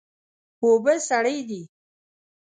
اوبه 0.63 0.93
سړې 1.07 1.37
دي 1.49 1.61